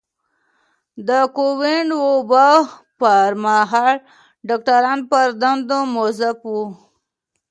د 1.07 1.09
کوويډ 1.35 1.87
وبا 2.05 2.49
پر 2.99 3.29
مهال 3.43 3.97
ډاکټران 4.47 4.99
پر 5.11 5.27
دندو 5.41 5.79
مؤظف 5.93 6.37
وو. 6.51 6.63